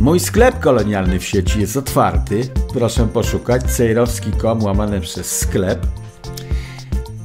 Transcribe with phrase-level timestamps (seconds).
[0.00, 2.48] Mój sklep kolonialny w sieci jest otwarty.
[2.72, 5.86] Proszę poszukać cejrowski.com łamane przez sklep.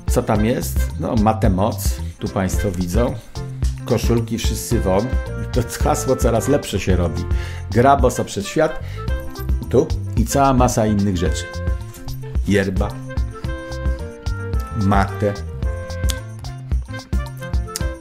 [0.07, 0.79] Co tam jest?
[0.99, 1.96] No, matę moc.
[2.19, 3.13] Tu Państwo widzą.
[3.85, 5.07] Koszulki wszyscy won.
[5.53, 7.24] To hasło coraz lepsze się robi.
[7.72, 8.79] Gra boso przed świat.
[9.69, 9.87] Tu
[10.17, 11.44] i cała masa innych rzeczy.
[12.47, 12.89] Yerba.
[14.81, 15.33] Matę.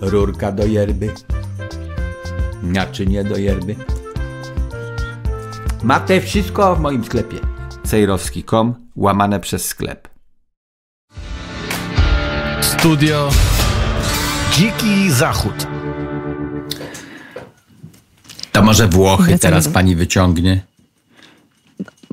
[0.00, 1.10] Rurka do yerby.
[2.62, 3.93] Naczynie do yerby.
[5.84, 7.36] Matę wszystko w moim sklepie.
[7.86, 10.08] Cejrowski.com łamane przez sklep.
[12.60, 13.30] Studio
[14.52, 15.66] Dziki Zachód.
[18.52, 20.62] To może Włochy teraz pani wyciągnie?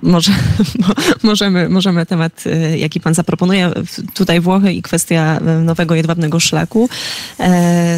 [0.01, 0.31] Może,
[0.79, 0.93] mo-
[1.29, 3.71] możemy, możemy temat, y, jaki pan zaproponuje,
[4.13, 6.89] tutaj Włochy i kwestia y, nowego jedwabnego szlaku.
[7.39, 7.97] E,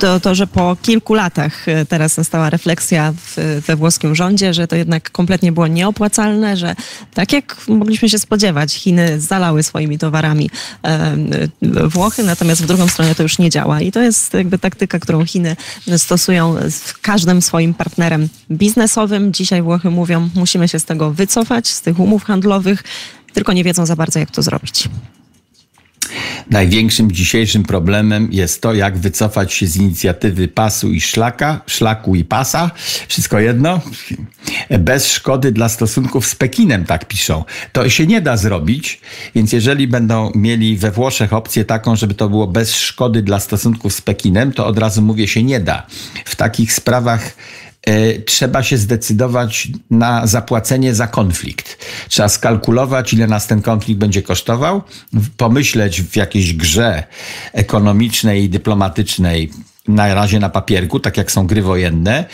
[0.00, 4.66] To, to, że po kilku latach y, teraz nastała refleksja w, we włoskim rządzie, że
[4.68, 6.74] to jednak kompletnie było nieopłacalne, że
[7.14, 10.50] tak jak mogliśmy się spodziewać, Chiny zalały swoimi towarami
[10.84, 11.16] e,
[11.88, 13.80] Włochy, natomiast w drugą stronę to już nie działa.
[13.80, 15.56] I to jest jakby taktyka, którą Chiny
[15.96, 19.32] stosują z każdym swoim partnerem biznesowym.
[19.32, 22.84] Dzisiaj Włochy mówią, musimy się z tego wycofać, z tych umów handlowych,
[23.32, 24.88] tylko nie wiedzą za bardzo, jak to zrobić.
[26.50, 32.24] Największym dzisiejszym problemem jest to, jak wycofać się z inicjatywy pasu i szlaka, szlaku i
[32.24, 32.70] pasa,
[33.08, 33.80] wszystko jedno,
[34.78, 37.44] bez szkody dla stosunków z Pekinem, tak piszą.
[37.72, 39.00] To się nie da zrobić,
[39.34, 43.94] więc jeżeli będą mieli we Włoszech opcję taką, żeby to było bez szkody dla stosunków
[43.94, 45.86] z Pekinem, to od razu mówię, się nie da.
[46.24, 47.32] W takich sprawach
[48.26, 51.86] trzeba się zdecydować na zapłacenie za konflikt.
[52.08, 54.82] Trzeba skalkulować, ile nas ten konflikt będzie kosztował,
[55.36, 57.02] pomyśleć w jakiejś grze
[57.52, 59.50] ekonomicznej i dyplomatycznej,
[59.88, 62.24] na razie na papierku, tak jak są gry wojenne,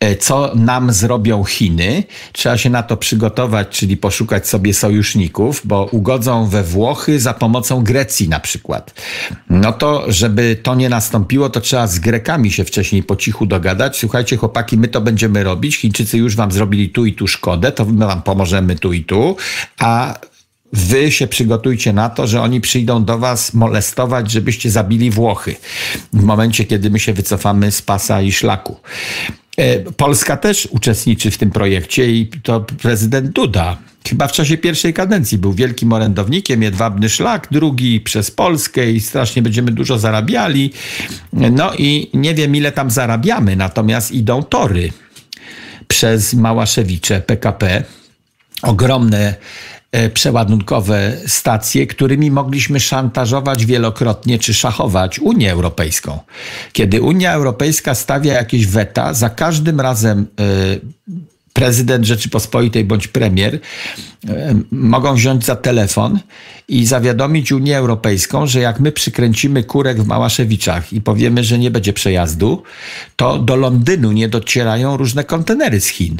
[0.00, 2.04] e, co nam zrobią Chiny.
[2.32, 7.84] Trzeba się na to przygotować, czyli poszukać sobie sojuszników, bo ugodzą we Włochy za pomocą
[7.84, 8.94] Grecji na przykład.
[9.50, 13.98] No to, żeby to nie nastąpiło, to trzeba z Grekami się wcześniej po cichu dogadać.
[13.98, 15.76] Słuchajcie, chłopaki, my to będziemy robić.
[15.76, 19.36] Chińczycy już wam zrobili tu i tu szkodę, to my wam pomożemy tu i tu,
[19.78, 20.14] a
[20.74, 25.56] Wy się przygotujcie na to, że oni przyjdą do was molestować, żebyście zabili Włochy
[26.12, 28.76] w momencie, kiedy my się wycofamy z pasa i szlaku.
[29.56, 33.76] E, Polska też uczestniczy w tym projekcie i to prezydent Duda.
[34.08, 39.42] Chyba w czasie pierwszej kadencji był wielkim orędownikiem, jedwabny szlak, drugi przez Polskę i strasznie
[39.42, 40.72] będziemy dużo zarabiali.
[41.32, 44.92] No i nie wiem ile tam zarabiamy, natomiast idą tory
[45.88, 47.84] przez Małaszewicze PKP
[48.62, 49.34] ogromne
[50.14, 56.18] przeładunkowe stacje, którymi mogliśmy szantażować wielokrotnie czy szachować Unię Europejską.
[56.72, 60.44] Kiedy Unia Europejska stawia jakieś weta, za każdym razem e,
[61.52, 63.58] prezydent Rzeczypospolitej bądź premier
[64.28, 66.18] e, mogą wziąć za telefon
[66.68, 71.70] i zawiadomić Unię Europejską, że jak my przykręcimy kurek w Małaszewiczach i powiemy, że nie
[71.70, 72.62] będzie przejazdu,
[73.16, 76.16] to do Londynu nie docierają różne kontenery z Chin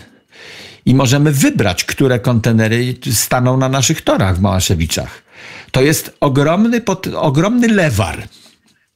[0.87, 5.23] i możemy wybrać, które kontenery staną na naszych torach w Małaszewiczach.
[5.71, 6.83] To jest ogromny,
[7.17, 8.23] ogromny lewar,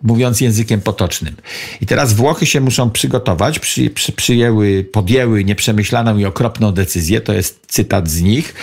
[0.02, 1.36] mówiąc językiem potocznym.
[1.80, 7.32] I teraz Włochy się muszą przygotować, przy, przy, przyjęły, podjęły nieprzemyślaną i okropną decyzję, to
[7.32, 8.54] jest cytat z nich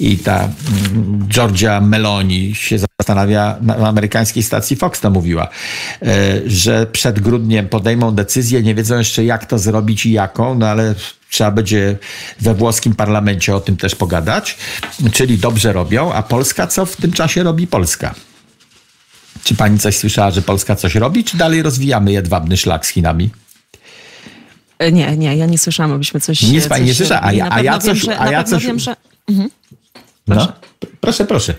[0.00, 5.48] i ta mm, Georgia Meloni się zastanawia, na amerykańskiej stacji Fox to mówiła,
[6.02, 10.68] e, że przed grudniem podejmą decyzję, nie wiedzą jeszcze jak to zrobić i jaką, no
[10.68, 10.94] ale
[11.30, 11.96] trzeba będzie
[12.40, 14.58] we włoskim parlamencie o tym też pogadać,
[15.12, 18.14] czyli dobrze robią, a Polska co w tym czasie robi Polska?
[19.52, 23.30] Czy pani coś słyszała, że Polska coś robi, czy dalej rozwijamy jedwabny szlak z Chinami?
[24.78, 27.48] E, Nie, nie, ja nie słyszałam, abyśmy coś Nic pani nie coś słyszała, a ja-
[27.50, 28.96] a ja pewno wiem, coś- że- a ja coś- wiem, że
[30.28, 30.52] No,
[31.00, 31.54] proszę, proszę.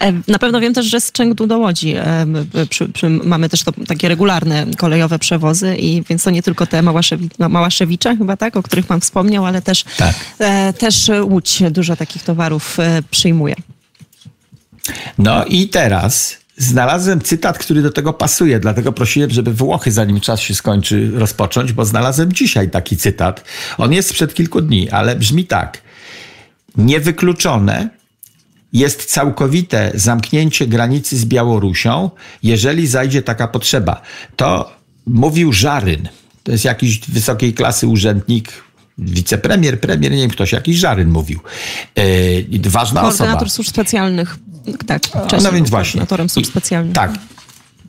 [0.00, 2.26] E, Na pewno wiem też, że z Chengdu do Łodzi e,
[2.70, 6.82] przy, przy, mamy też to, takie regularne kolejowe przewozy i więc to nie tylko te
[6.82, 10.14] Małaszewi, no, Małaszewicze chyba tak, o których pan wspomniał, ale też, Tak.
[10.38, 13.54] e, też Łódź dużo takich towarów e, przyjmuje.
[15.18, 20.40] No i teraz znalazłem cytat, który do tego pasuje, dlatego prosiłem, żeby Włochy, zanim czas
[20.40, 23.44] się skończy, rozpocząć, bo znalazłem dzisiaj taki cytat.
[23.78, 25.82] On jest sprzed kilku dni, ale brzmi tak.
[26.76, 27.88] Niewykluczone
[28.72, 32.10] jest całkowite zamknięcie granicy z Białorusią,
[32.42, 34.02] jeżeli zajdzie taka potrzeba.
[34.36, 34.72] To
[35.06, 36.08] mówił Żaryn.
[36.42, 38.52] To jest jakiś wysokiej klasy urzędnik,
[38.98, 41.40] wicepremier, premier, nie wiem, ktoś, jakiś Żaryn mówił.
[41.96, 43.18] Yy, ważna osoba.
[43.18, 44.36] Koordynator służb specjalnych,
[44.86, 46.06] tak, wcześniej No więc właśnie.
[46.36, 46.94] I- specjalnych.
[46.94, 47.12] Tak.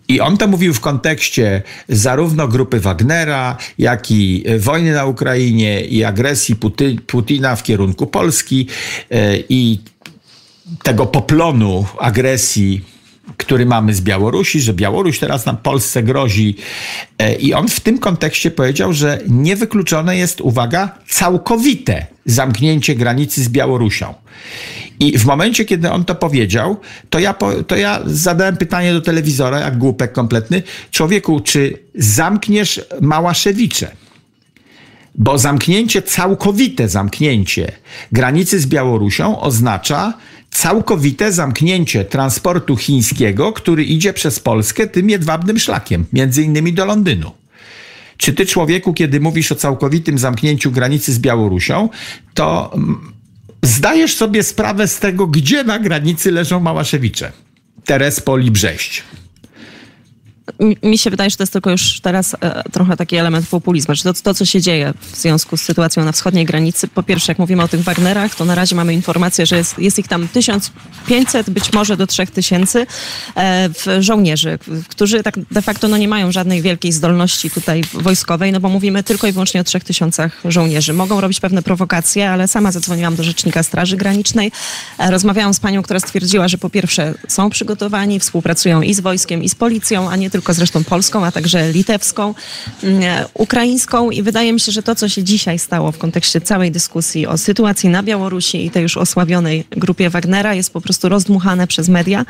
[0.08, 6.04] I on to mówił w kontekście zarówno grupy Wagnera, jak i wojny na Ukrainie i
[6.04, 8.68] agresji Puty, Putina w kierunku Polski
[9.12, 9.80] e, i
[10.84, 12.82] tego poplonu agresji
[13.38, 16.56] który mamy z Białorusi, że Białoruś teraz nam Polsce grozi.
[17.20, 23.50] E, I on w tym kontekście powiedział, że niewykluczone jest, uwaga, całkowite zamknięcie granicy z
[23.50, 24.14] Białorusią.
[25.00, 26.78] I w momencie, kiedy on to powiedział,
[27.10, 27.36] to ja,
[27.68, 33.92] to ja zadałem pytanie do telewizora, jak głupek kompletny, człowieku, czy zamkniesz Małaszewicze?
[35.16, 37.72] Bo zamknięcie, całkowite zamknięcie
[38.12, 40.14] granicy z Białorusią oznacza
[40.52, 47.32] całkowite zamknięcie transportu chińskiego, który idzie przez Polskę tym jedwabnym szlakiem, między innymi do Londynu.
[48.18, 51.90] Czy ty, człowieku, kiedy mówisz o całkowitym zamknięciu granicy z Białorusią,
[52.34, 53.14] to mm,
[53.64, 57.32] zdajesz sobie sprawę z tego, gdzie na granicy leżą Małaszewicze?
[57.86, 59.04] Terespol i Brześć
[60.84, 64.04] mi się wydaje, że to jest tylko już teraz e, trochę taki element populizmu, że
[64.04, 67.40] to, to, co się dzieje w związku z sytuacją na wschodniej granicy, po pierwsze, jak
[67.40, 71.50] mówimy o tych Wagnerach, to na razie mamy informację, że jest, jest ich tam 1500,
[71.50, 72.86] być może do 3000
[73.38, 73.70] e,
[74.00, 74.60] żołnierzy,
[74.90, 79.04] którzy tak de facto no, nie mają żadnej wielkiej zdolności tutaj wojskowej, no bo mówimy
[79.04, 80.94] tylko i wyłącznie o 3000 żołnierzy.
[80.94, 84.52] Mogą robić pewne prowokacje, ale sama zadzwoniłam do rzecznika Straży Granicznej,
[84.98, 89.44] e, rozmawiałam z panią, która stwierdziła, że po pierwsze są przygotowani, współpracują i z wojskiem,
[89.44, 92.34] i z policją, a nie tylko tylko zresztą polską, a także litewską,
[92.84, 96.72] mm, ukraińską i wydaje mi się, że to, co się dzisiaj stało w kontekście całej
[96.72, 101.68] dyskusji o sytuacji na Białorusi i tej już osławionej grupie Wagnera jest po prostu rozdmuchane
[101.68, 102.26] przez media.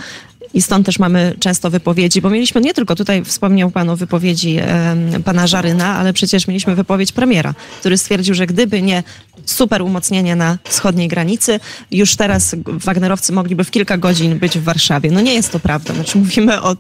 [0.53, 4.57] I stąd też mamy często wypowiedzi, bo mieliśmy nie tylko tutaj, wspomniał Pan o wypowiedzi
[4.61, 4.95] e,
[5.25, 9.03] Pana Żaryna, ale przecież mieliśmy wypowiedź premiera, który stwierdził, że gdyby nie
[9.45, 11.59] super umocnienie na wschodniej granicy,
[11.91, 15.11] już teraz Wagnerowcy mogliby w kilka godzin być w Warszawie.
[15.11, 15.93] No nie jest to prawda.
[15.93, 16.75] Znaczy mówimy o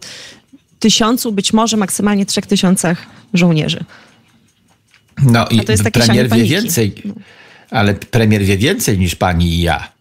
[0.79, 3.83] tysiącu, być może maksymalnie trzech tysiącach żołnierzy.
[5.23, 5.61] No i
[5.91, 6.93] premier wie więcej,
[7.71, 9.91] ale premier wie więcej niż pani i ja.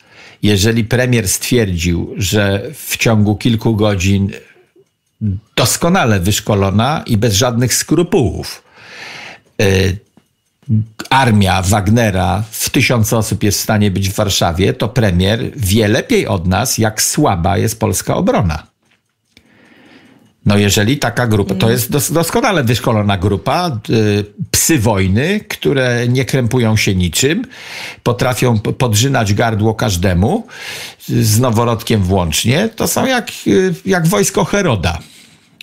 [0.43, 4.31] Jeżeli premier stwierdził, że w ciągu kilku godzin
[5.57, 8.63] doskonale wyszkolona i bez żadnych skrupułów
[9.63, 9.99] y,
[11.11, 16.27] armia Wagnera w tysiąc osób jest w stanie być w Warszawie, to premier wie lepiej
[16.27, 18.67] od nas, jak słaba jest polska obrona.
[20.49, 26.25] No jeżeli taka grupa, to jest dos doskonale wyszkolona grupa, y, psy wojny, które nie
[26.25, 27.45] krępują się niczym,
[28.03, 30.47] potrafią podrzynać gardło każdemu,
[31.09, 34.99] z noworodkiem włącznie, to są jak, y, jak wojsko Heroda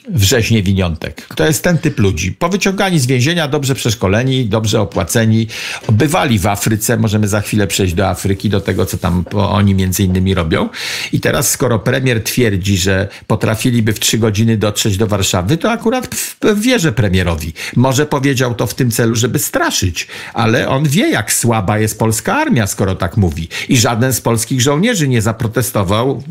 [0.10, 1.28] wrześnie winiątek.
[1.36, 2.32] To jest ten typ ludzi.
[2.32, 5.48] Powyciągani z więzienia, dobrze przeszkoleni, dobrze opłaceni,
[5.92, 10.04] bywali w Afryce, możemy za chwilę przejść do Afryki, do tego, co tam oni między
[10.04, 10.70] innymi robią.
[11.12, 16.16] I teraz, skoro premier twierdzi, że potrafiliby w trzy godziny dotrzeć do Warszawy, to akurat
[16.56, 17.54] wierzę premierowi.
[17.76, 22.36] Może powiedział to w tym celu, żeby straszyć, ale on wie, jak słaba jest polska
[22.36, 23.48] armia, skoro tak mówi.
[23.70, 26.24] I żaden z polskich żołnierzy nie zaprotestował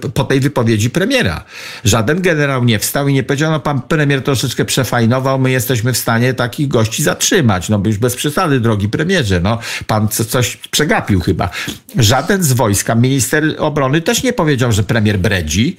[0.00, 1.44] e, po tej wypowiedzi premiera.
[1.84, 5.92] Żaden generał nie wstał stał i nie powiedział, no pan premier troszeczkę przefajnował, my jesteśmy
[5.92, 7.68] w stanie takich gości zatrzymać.
[7.68, 11.50] No już bez przesady, drogi premierze, no pan coś przegapił chyba.
[11.98, 15.76] Żaden z wojska, minister obrony też nie powiedział, że premier bredzi,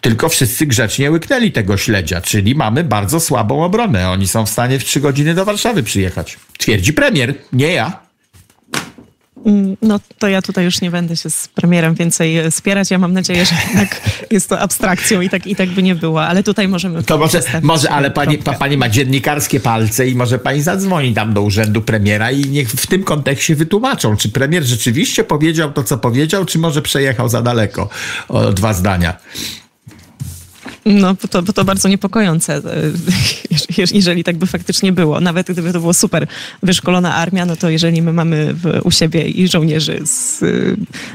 [0.00, 4.10] tylko wszyscy grzecznie łyknęli tego śledzia, czyli mamy bardzo słabą obronę.
[4.10, 6.38] Oni są w stanie w trzy godziny do Warszawy przyjechać.
[6.58, 8.03] Twierdzi premier, nie ja.
[9.44, 12.90] Mm, no to ja tutaj już nie będę się z premierem więcej e, spierać.
[12.90, 16.26] Ja mam nadzieję, że tak jest to abstrakcją i tak, i tak by nie było,
[16.26, 17.02] ale tutaj możemy...
[17.02, 21.34] To może, może ale pani, pa, pani ma dziennikarskie palce i może pani zadzwoni tam
[21.34, 25.98] do urzędu premiera i niech w tym kontekście wytłumaczą, czy premier rzeczywiście powiedział to, co
[25.98, 27.88] powiedział, czy może przejechał za daleko
[28.28, 29.16] o dwa zdania.
[30.86, 32.62] No, to, to bardzo niepokojące, e,
[33.94, 35.20] jeżeli tak by faktycznie było.
[35.20, 36.26] Nawet gdyby to było super
[36.62, 40.38] wyszkolona armia, no to jeżeli my mamy w, u siebie i żołnierzy z,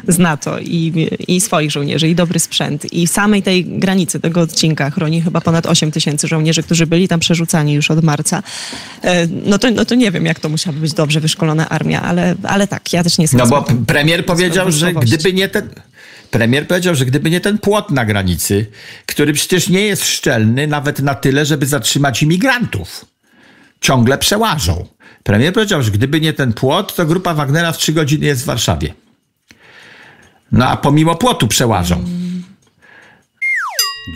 [0.08, 4.90] z NATO, i, i swoich żołnierzy, i dobry sprzęt, i samej tej granicy tego odcinka
[4.90, 8.44] chroni chyba ponad 8 tysięcy żołnierzy, którzy byli tam przerzucani już od marca,
[9.02, 12.36] e, no to, no to nie wiem, jak to musiałaby być dobrze wyszkolona armia, ale,
[12.44, 13.40] ale tak, ja też nie jestem...
[13.40, 15.70] No bo premier powiedział, że gdyby nie ten
[16.32, 18.66] Premier powiedział, że gdyby nie ten płot na granicy,
[19.06, 23.06] który przecież nie jest szczelny nawet na tyle, żeby zatrzymać imigrantów,
[23.82, 24.88] ciągle przełażą.
[25.24, 28.46] Premier powiedział, że gdyby nie ten płot, to grupa Wagnera w trzy godziny jest w
[28.46, 28.94] Warszawie.
[30.52, 32.06] No a pomimo płotu przełażą.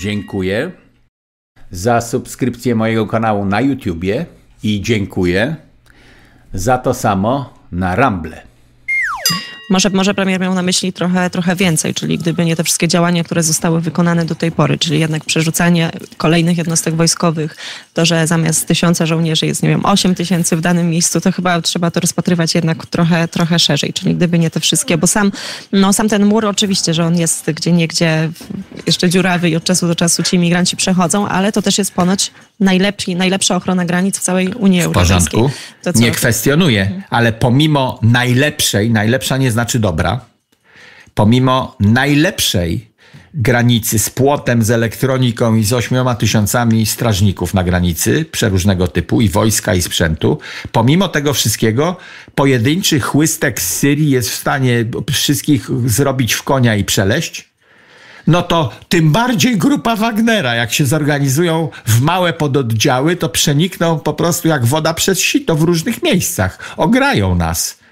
[0.02, 0.72] Dziękuję
[1.72, 4.26] za subskrypcję mojego kanału na YouTubie
[4.64, 5.56] i dziękuję
[6.54, 8.53] za to samo na Ramble.
[9.70, 13.24] Może, może premier miał na myśli trochę, trochę więcej, czyli gdyby nie te wszystkie działania,
[13.24, 17.56] które zostały wykonane do tej pory, czyli jednak przerzucanie kolejnych jednostek wojskowych,
[17.94, 21.62] to, że zamiast tysiąca żołnierzy jest, nie wiem, 8 tysięcy w danym miejscu, to chyba
[21.62, 25.32] trzeba to rozpatrywać jednak trochę, trochę szerzej, czyli gdyby nie te wszystkie, bo sam,
[25.72, 28.30] no, sam ten mur oczywiście, że on jest gdzie niegdzie
[28.86, 32.32] jeszcze dziurawy i od czasu do czasu ci imigranci przechodzą, ale to też jest ponoć
[32.64, 35.18] najlepsi, najlepsza ochrona granic w całej Unii w Europejskiej.
[35.32, 35.58] porządku.
[35.84, 40.20] To co- Nie kwestionuję, ale pomimo najlepszej, najlepsza nie znaczy dobra,
[41.14, 42.94] pomimo najlepszej
[43.36, 49.30] granicy z płotem, z elektroniką i z ośmioma tysiącami strażników na granicy przeróżnego typu i
[49.30, 50.40] wojska i sprzętu,
[50.72, 51.98] pomimo tego wszystkiego
[52.36, 57.50] pojedynczy chłystek z Syrii jest w stanie wszystkich zrobić w konia i przeleść,
[58.28, 64.14] no to tym bardziej grupa Wagnera, jak się zorganizują w małe pododdziały, to przenikną po
[64.14, 66.74] prostu jak woda przez sito w różnych miejscach.
[66.78, 67.83] Ograją nas.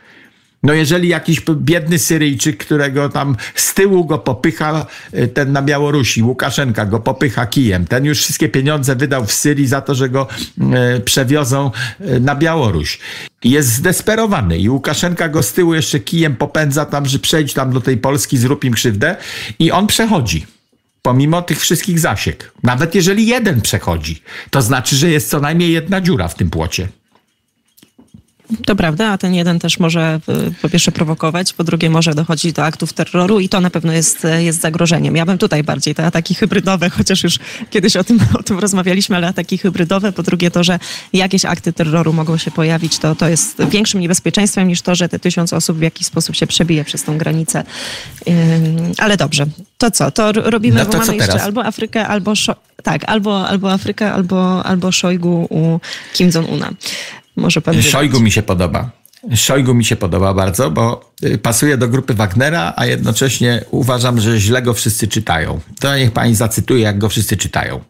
[0.64, 6.24] No jeżeli jakiś biedny Syryjczyk, którego tam z tyłu go popycha y, ten na Białorusi,
[6.24, 10.28] Łukaszenka go popycha kijem, ten już wszystkie pieniądze wydał w Syrii za to, że go
[10.98, 13.00] y, przewiozą y, na Białoruś.
[13.44, 17.82] Jest zdesperowany i Łukaszenka go z tyłu jeszcze kijem popędza tam, że przejdź tam do
[17.82, 19.16] tej Polski, zrób im krzywdę
[19.60, 20.46] i on przechodzi.
[21.02, 22.52] Pomimo tych wszystkich zasiek.
[22.64, 26.88] Nawet jeżeli jeden przechodzi, to znaczy, że jest co najmniej jedna dziura w tym płocie.
[28.66, 32.54] To prawda, a ten jeden też może y, po pierwsze prowokować, po drugie może dochodzić
[32.54, 35.16] do aktów terroru i to na pewno jest, jest zagrożeniem.
[35.16, 37.40] Ja bym tutaj bardziej te ataki hybrydowe, chociaż już
[37.70, 40.80] kiedyś o tym, o tym rozmawialiśmy, ale ataki hybrydowe, po drugie to, że
[41.14, 45.20] jakieś akty terroru mogą się pojawić, to, to jest większym niebezpieczeństwem niż to, że te
[45.20, 47.64] tysiąc osób w jakiś sposób się przebije przez tą granicę.
[48.98, 49.46] Ale dobrze,
[49.78, 50.12] to co?
[50.12, 51.44] To robimy, No bo to co mamy jeszcze teraz?
[51.44, 52.34] albo Afrykę, albo
[52.84, 55.80] tak, albo, albo Afrykę, albo, albo Szojgu u
[56.14, 56.74] Kim Jong-una.
[57.36, 57.82] Może pan.
[57.82, 58.92] Szojgu mi się podoba.
[59.36, 64.40] Szojgu mi się podoba bardzo, bo y, pasuje do grupy Wagnera, a jednocześnie uważam, że
[64.40, 65.60] źle go wszyscy czytają.
[65.80, 67.82] To niech pani zacytuje, jak go wszyscy czytają.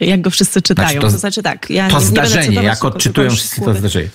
[0.00, 0.88] Jak go wszyscy czytają.
[0.88, 3.74] Znaczy to, to- znaczy tak, ja To nie, nie zdarzenie, cytować, jak odczytują wszyscy to
[3.74, 4.08] zdarzenie.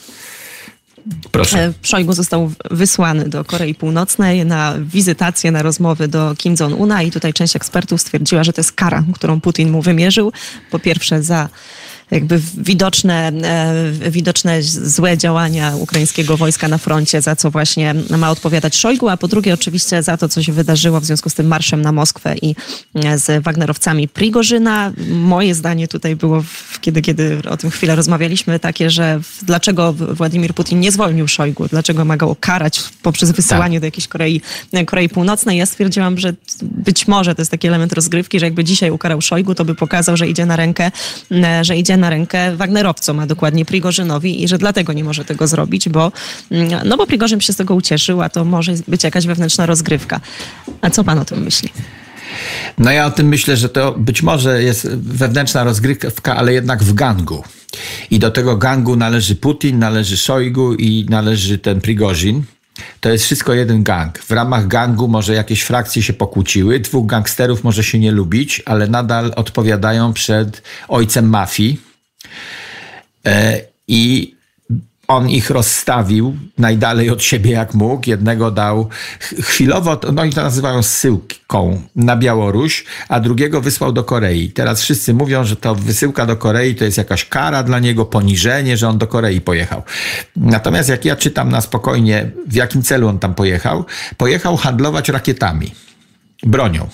[1.31, 1.65] Proszę.
[1.65, 7.11] E, Szojgu został wysłany do Korei Północnej na wizytację, na rozmowy do Kim Jong-una i
[7.11, 10.31] tutaj część ekspertów stwierdziła, że to jest kara, którą Putin mu wymierzył.
[10.71, 11.49] Po pierwsze za
[12.11, 13.31] jakby widoczne,
[14.03, 19.17] e, widoczne złe działania ukraińskiego wojska na froncie, za co właśnie ma odpowiadać Szojgu, a
[19.17, 22.35] po drugie oczywiście za to, co się wydarzyło w związku z tym marszem na Moskwę
[22.41, 22.55] i
[22.95, 24.93] e, z Wagnerowcami Prigorzyna.
[25.09, 26.43] Moje zdanie tutaj było,
[26.81, 32.05] kiedy, kiedy o tym chwilę rozmawialiśmy, takie, że dlaczego Władimir Putin nie zwolnił Szojgu, dlaczego
[32.05, 34.41] ma go karać poprzez wysyłanie do jakiejś Korei,
[34.85, 35.57] Korei Północnej.
[35.57, 39.55] Ja stwierdziłam, że być może to jest taki element rozgrywki, że jakby dzisiaj ukarał Szojgu,
[39.55, 40.91] to by pokazał, że idzie na rękę,
[41.31, 45.47] e, że idzie na rękę Wagnerowcom, a dokładnie Prigorzynowi i że dlatego nie może tego
[45.47, 46.11] zrobić, bo,
[46.51, 50.19] mm, no bo Prigorzyn się z tego ucieszył, a to może być jakaś wewnętrzna rozgrywka.
[50.81, 51.69] A co pan o tym myśli?
[52.77, 56.93] No ja o tym myślę, że to być może jest wewnętrzna rozgrywka, ale jednak w
[56.93, 57.43] gangu.
[58.11, 62.43] I do tego gangu należy Putin, należy Szojgu i należy ten Prigorzin.
[62.99, 64.19] To jest wszystko jeden gang.
[64.19, 68.87] W ramach gangu może jakieś frakcje się pokłóciły, dwóch gangsterów może się nie lubić, ale
[68.87, 71.88] nadal odpowiadają przed ojcem mafii.
[73.25, 74.35] E, I
[75.07, 78.09] on ich rozstawił najdalej od siebie jak mógł.
[78.09, 84.03] Jednego dał ch- chwilowo, no i to nazywają zsyłką na Białoruś, a drugiego wysłał do
[84.03, 84.49] Korei.
[84.51, 88.77] Teraz wszyscy mówią, że to wysyłka do Korei to jest jakaś kara dla niego, poniżenie,
[88.77, 89.83] że on do Korei pojechał.
[90.35, 93.85] Natomiast jak ja czytam na spokojnie, w jakim celu on tam pojechał,
[94.17, 95.71] pojechał handlować rakietami,
[96.43, 96.89] bronią.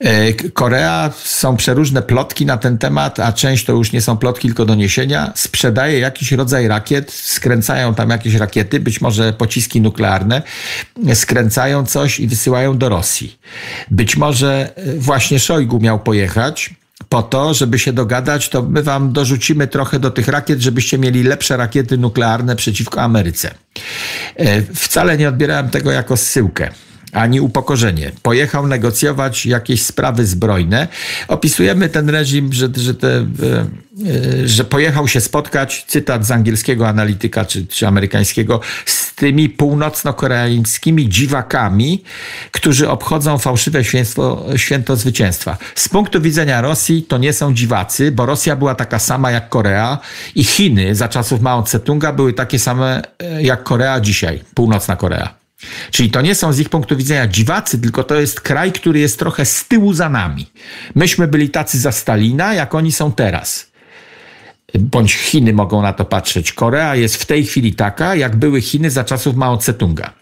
[0.00, 4.48] E, Korea, są przeróżne plotki na ten temat, a część to już nie są plotki,
[4.48, 5.32] tylko doniesienia.
[5.34, 10.42] Sprzedaje jakiś rodzaj rakiet, skręcają tam jakieś rakiety, być może pociski nuklearne,
[11.14, 13.38] skręcają coś i wysyłają do Rosji.
[13.90, 16.74] Być może e, właśnie Szojgu miał pojechać
[17.08, 21.22] po to, żeby się dogadać, to my wam dorzucimy trochę do tych rakiet, żebyście mieli
[21.22, 23.54] lepsze rakiety nuklearne przeciwko Ameryce.
[24.36, 26.70] E, Wcale nie odbierałem tego jako zsyłkę
[27.12, 28.12] ani upokorzenie.
[28.22, 30.88] Pojechał negocjować jakieś sprawy zbrojne.
[31.28, 33.24] Opisujemy ten reżim, że, że, te, e,
[34.42, 41.08] e, że pojechał się spotkać, cytat z angielskiego analityka czy, czy amerykańskiego, z tymi północno-koreańskimi
[41.08, 42.04] dziwakami,
[42.50, 45.58] którzy obchodzą fałszywe święto, święto zwycięstwa.
[45.74, 49.98] Z punktu widzenia Rosji to nie są dziwacy, bo Rosja była taka sama jak Korea
[50.34, 55.39] i Chiny za czasów Mao Tse-tunga były takie same e, jak Korea dzisiaj, północna Korea.
[55.90, 59.18] Czyli to nie są z ich punktu widzenia dziwacy, tylko to jest kraj, który jest
[59.18, 60.46] trochę z tyłu za nami.
[60.94, 63.70] Myśmy byli tacy za Stalina, jak oni są teraz.
[64.78, 66.52] bądź Chiny mogą na to patrzeć.
[66.52, 70.19] Korea jest w tej chwili taka, jak były Chiny za czasów Mao Tse-tunga.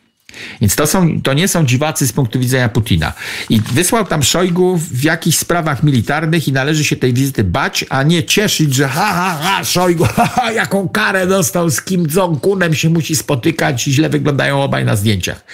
[0.61, 3.13] Więc to, są, to nie są dziwacy z punktu widzenia Putina.
[3.51, 8.03] I wysłał tam Szojgu w jakichś sprawach militarnych i należy się tej wizyty bać, a
[8.03, 12.73] nie cieszyć, że ha, ha, ha, Szojgu, ha, ha, jaką karę dostał, z Kim Jong-unem
[12.75, 15.45] się musi spotykać i źle wyglądają obaj na zdjęciach.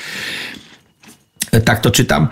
[1.65, 2.29] Tak to czytam.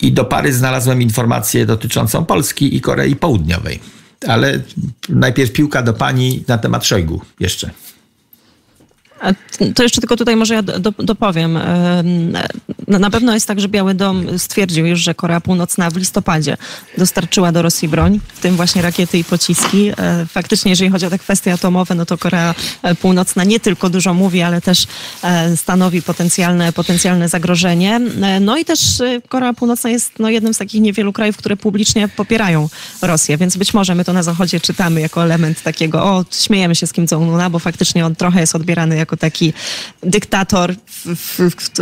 [0.00, 3.80] I do pary znalazłem informację dotyczącą Polski i Korei Południowej.
[4.28, 4.60] Ale
[5.08, 7.70] najpierw piłka do pani na temat Szojgu jeszcze.
[9.74, 10.62] To jeszcze tylko tutaj może ja
[10.98, 11.58] dopowiem.
[12.86, 16.56] Na pewno jest tak, że Biały Dom stwierdził już, że Korea Północna w listopadzie
[16.98, 19.90] dostarczyła do Rosji broń, w tym właśnie rakiety i pociski.
[19.98, 22.54] E, faktycznie, jeżeli chodzi o te kwestie atomowe, no to Korea
[23.00, 24.86] Północna nie tylko dużo mówi, ale też
[25.22, 28.00] e, stanowi potencjalne, potencjalne zagrożenie.
[28.22, 28.80] E, no i też
[29.28, 32.68] Korea Północna jest no, jednym z takich niewielu krajów, które publicznie popierają
[33.02, 36.86] Rosję, więc być może my to na Zachodzie czytamy jako element takiego, o, śmiejemy się
[36.86, 39.52] z Kim Jong-una, bo faktycznie on trochę jest odbierany jako jako taki
[40.02, 40.74] dyktator,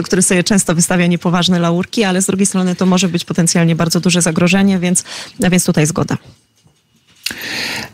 [0.05, 4.01] który sobie często wystawia niepoważne laurki, ale z drugiej strony to może być potencjalnie bardzo
[4.01, 5.05] duże zagrożenie, więc,
[5.51, 6.17] więc tutaj zgoda.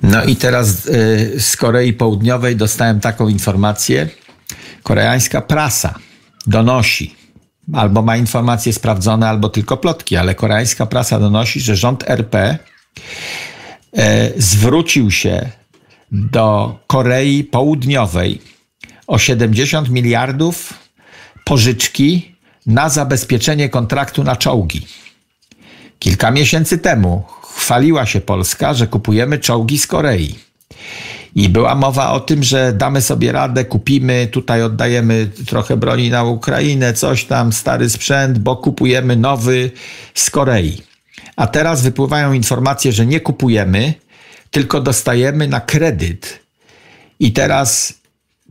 [0.03, 4.09] No i teraz y, z Korei Południowej dostałem taką informację.
[4.83, 5.95] Koreańska prasa
[6.47, 7.15] donosi,
[7.73, 13.99] albo ma informacje sprawdzone, albo tylko plotki, ale koreańska prasa donosi, że rząd RP y,
[14.37, 15.51] zwrócił się
[16.13, 18.56] do Korei Południowej
[19.07, 20.75] o 70 miliardów
[21.45, 22.37] pożyczki
[22.67, 24.87] na zabezpieczenie kontraktu na czołgi.
[25.99, 27.25] Kilka miesięcy temu
[27.57, 30.35] chwaliła się Polska, że kupujemy czołgi z Korei.
[31.35, 36.25] I była mowa o tym, że damy sobie radę, kupimy, tutaj oddajemy trochę broni na
[36.25, 39.71] Ukrainę, coś tam, stary sprzęt, bo kupujemy nowy
[40.15, 40.83] z Korei.
[41.37, 43.95] A teraz wypływają informacje, że nie kupujemy,
[44.51, 46.41] tylko dostajemy na kredyt.
[47.21, 47.95] I teraz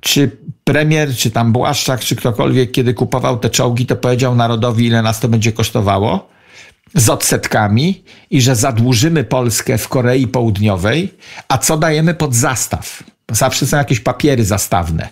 [0.05, 0.31] czy
[0.63, 5.19] premier, czy tam Błaszczak, czy ktokolwiek, kiedy kupował te czołgi, to powiedział narodowi, ile nas
[5.19, 6.29] to będzie kosztowało
[6.95, 11.13] z odsetkami i że zadłużymy Polskę w Korei Południowej,
[11.47, 13.03] a co dajemy pod zastaw?
[13.31, 15.09] Zawsze są jakieś papiery zastawne.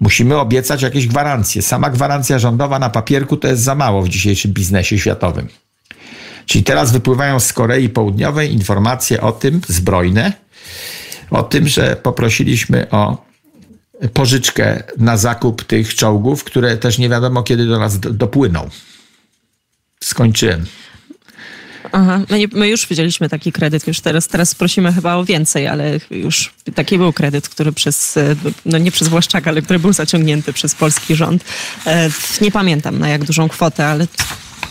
[0.00, 1.62] Musimy obiecać jakieś gwarancje.
[1.62, 5.48] Sama gwarancja rządowa na papierku to jest za mało w dzisiejszym biznesie światowym.
[6.46, 10.32] Czyli teraz wypływają z Korei Południowej informacje o tym, zbrojne,
[11.30, 13.29] o tym, że poprosiliśmy o
[14.08, 18.70] pożyczkę na zakup tych czołgów, które też nie wiadomo kiedy do nas dopłyną.
[20.00, 20.66] Skończyłem.
[21.92, 25.66] Aha, my, nie, my, już widzieliśmy taki kredyt, już teraz, teraz prosimy chyba o więcej,
[25.68, 28.18] ale już taki był kredyt, który przez,
[28.64, 31.44] no nie przez Błaszczaka, ale który był zaciągnięty przez polski rząd.
[31.86, 32.10] E,
[32.40, 34.06] nie pamiętam na jak dużą kwotę, ale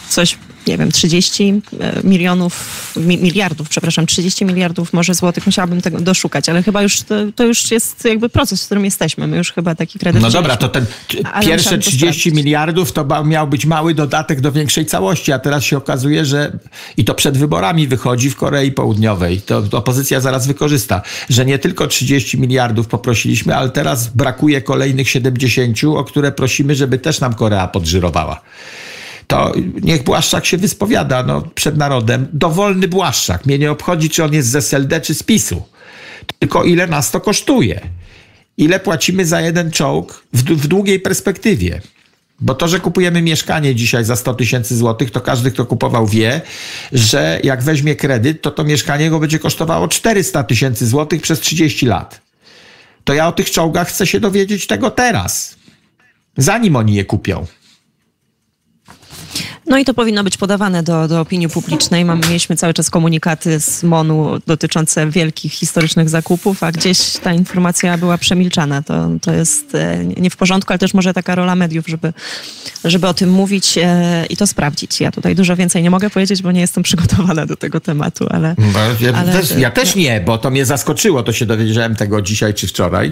[0.09, 0.37] coś
[0.69, 6.63] nie wiem, 30 e, milionów, miliardów, przepraszam, 30 miliardów może złotych, musiałabym tego doszukać, ale
[6.63, 9.27] chyba już to, to, już jest jakby proces, w którym jesteśmy.
[9.27, 10.85] My już chyba taki kredyt No dobra, to ten
[11.41, 16.25] pierwsze 30 miliardów to miał być mały dodatek do większej całości, a teraz się okazuje,
[16.25, 16.51] że
[16.97, 21.87] i to przed wyborami wychodzi w Korei Południowej, to opozycja zaraz wykorzysta, że nie tylko
[21.87, 27.67] 30 miliardów poprosiliśmy, ale teraz brakuje kolejnych 70, o które prosimy, żeby też nam Korea
[27.67, 28.41] podżyrowała
[29.29, 32.27] to niech Błaszczak się wyspowiada no, przed narodem.
[32.33, 33.45] Dowolny Błaszczak.
[33.45, 35.63] Mnie nie obchodzi, czy on jest z SLD, czy z PiSu.
[36.39, 37.81] Tylko ile nas to kosztuje.
[38.57, 41.81] Ile płacimy za jeden czołg w, w długiej perspektywie.
[42.39, 46.41] Bo to, że kupujemy mieszkanie dzisiaj za 100 tysięcy złotych, to każdy, kto kupował, wie,
[46.91, 51.85] że jak weźmie kredyt, to to mieszkanie go będzie kosztowało 400 tysięcy złotych przez 30
[51.85, 52.21] lat.
[53.03, 55.55] To ja o tych czołgach chcę się dowiedzieć tego teraz,
[56.37, 57.45] zanim oni je kupią.
[59.69, 62.05] No i to powinno być podawane do, do opinii publicznej.
[62.05, 67.97] Mam, mieliśmy cały czas komunikaty z MONU dotyczące wielkich historycznych zakupów, a gdzieś ta informacja
[67.97, 68.81] była przemilczana.
[68.81, 72.13] To, to jest e, nie w porządku, ale też może taka rola mediów, żeby,
[72.83, 75.01] żeby o tym mówić e, i to sprawdzić.
[75.01, 78.55] Ja tutaj dużo więcej nie mogę powiedzieć, bo nie jestem przygotowana do tego tematu, ale...
[79.01, 81.23] Ja, ale, też, ja też nie, bo to mnie zaskoczyło.
[81.23, 83.11] To się dowiedziałem tego dzisiaj czy wczoraj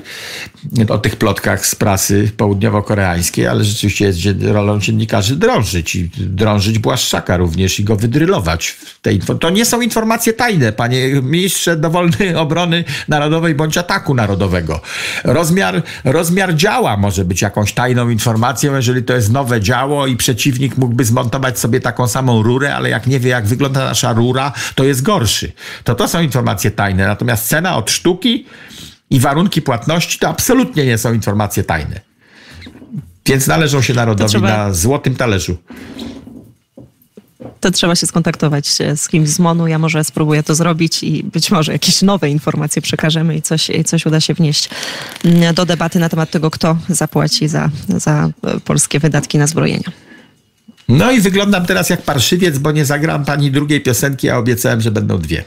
[0.89, 6.46] o tych plotkach z prasy południowo-koreańskiej, ale rzeczywiście jest rolą dziennikarzy drążyć i drążyć
[6.79, 8.77] Błaszczaka również i go wydrylować.
[9.01, 14.81] Tej, to nie są informacje tajne, panie ministrze dowolnej obrony narodowej bądź ataku narodowego.
[15.23, 20.77] Rozmiar, rozmiar działa może być jakąś tajną informacją, jeżeli to jest nowe działo i przeciwnik
[20.77, 24.83] mógłby zmontować sobie taką samą rurę, ale jak nie wie, jak wygląda nasza rura, to
[24.83, 25.51] jest gorszy.
[25.83, 27.07] To to są informacje tajne.
[27.07, 28.45] Natomiast cena od sztuki
[29.09, 32.01] i warunki płatności to absolutnie nie są informacje tajne.
[33.25, 34.47] Więc należą się narodowi trzeba...
[34.47, 35.57] na złotym talerzu.
[37.59, 39.67] To trzeba się skontaktować e, z kimś z MONU.
[39.67, 44.05] Ja może spróbuję to zrobić i być może jakieś nowe informacje przekażemy i coś, coś
[44.05, 44.69] uda się wnieść
[45.25, 49.91] mm, do debaty na temat tego, kto zapłaci za, za e, polskie wydatki na zbrojenia.
[50.89, 54.91] No i wyglądam teraz jak parszywiec, bo nie zagram pani drugiej piosenki, a obiecałem, że
[54.91, 55.43] będą dwie.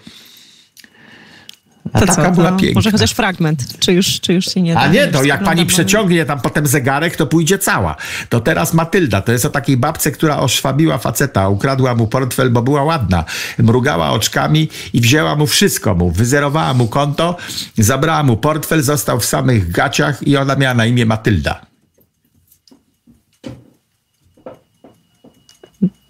[1.93, 2.75] A To taka co, była piękna.
[2.79, 4.81] może chociaż fragment, czy już, czy już się nie da?
[4.81, 7.97] A nie, to jak pani przeciągnie tam potem zegarek, to pójdzie cała.
[8.29, 12.63] To teraz Matylda, to jest o takiej babce, która oszwabiła faceta, ukradła mu portfel, bo
[12.63, 13.25] była ładna.
[13.59, 16.11] Mrugała oczkami i wzięła mu wszystko mu.
[16.11, 17.37] Wyzerowała mu konto,
[17.79, 21.61] zabrała mu portfel, został w samych gaciach i ona miała na imię Matylda.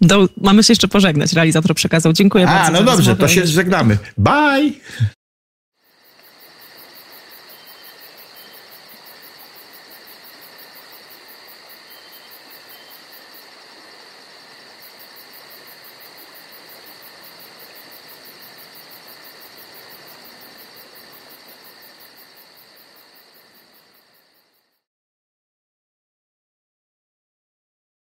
[0.01, 1.33] Do, mamy się jeszcze pożegnać.
[1.33, 2.13] Realizator przekazał.
[2.13, 2.61] Dziękuję bardzo.
[2.67, 3.97] A, no dobrze, rozmowę to się żegnamy.
[4.17, 4.71] Bye!